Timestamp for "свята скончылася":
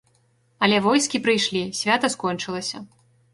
1.81-2.83